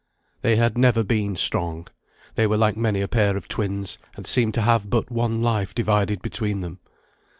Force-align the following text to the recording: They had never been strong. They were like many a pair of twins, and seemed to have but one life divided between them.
They 0.41 0.55
had 0.55 0.79
never 0.79 1.03
been 1.03 1.35
strong. 1.35 1.85
They 2.33 2.47
were 2.47 2.57
like 2.57 2.75
many 2.75 3.01
a 3.01 3.07
pair 3.07 3.37
of 3.37 3.47
twins, 3.47 3.99
and 4.15 4.25
seemed 4.25 4.55
to 4.55 4.63
have 4.63 4.89
but 4.89 5.11
one 5.11 5.43
life 5.43 5.75
divided 5.75 6.23
between 6.23 6.61
them. 6.61 6.79